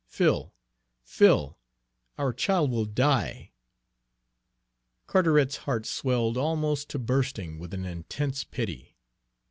Phil, 0.07 0.51
Phil, 1.03 1.59
our 2.17 2.33
child 2.33 2.71
will 2.71 2.85
die!" 2.85 3.51
Carteret's 5.05 5.57
heart 5.57 5.85
swelled 5.85 6.37
almost 6.37 6.89
to 6.89 6.97
bursting 6.97 7.59
with 7.59 7.71
an 7.71 7.85
intense 7.85 8.43
pity. 8.43 8.95